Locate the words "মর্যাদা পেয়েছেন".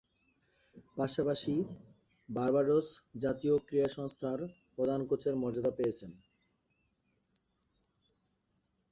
5.35-6.11